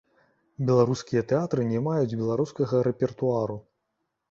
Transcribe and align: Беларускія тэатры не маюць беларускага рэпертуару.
Беларускія 0.69 1.21
тэатры 1.33 1.67
не 1.73 1.83
маюць 1.89 2.17
беларускага 2.23 2.83
рэпертуару. 2.91 3.61